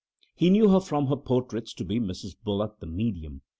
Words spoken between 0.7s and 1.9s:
from her portraits to